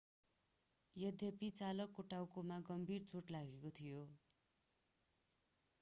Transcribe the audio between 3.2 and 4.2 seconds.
लागेको थियो